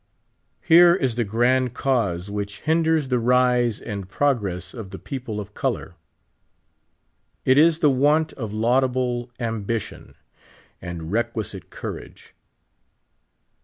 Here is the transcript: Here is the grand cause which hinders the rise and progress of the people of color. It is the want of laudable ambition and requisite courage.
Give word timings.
Here 0.63 0.95
is 0.95 1.13
the 1.13 1.23
grand 1.23 1.75
cause 1.75 2.27
which 2.27 2.61
hinders 2.61 3.09
the 3.09 3.19
rise 3.19 3.79
and 3.79 4.09
progress 4.09 4.73
of 4.73 4.89
the 4.89 4.97
people 4.97 5.39
of 5.39 5.53
color. 5.53 5.93
It 7.45 7.55
is 7.59 7.77
the 7.81 7.91
want 7.91 8.33
of 8.33 8.51
laudable 8.51 9.29
ambition 9.39 10.15
and 10.81 11.11
requisite 11.11 11.69
courage. 11.69 12.33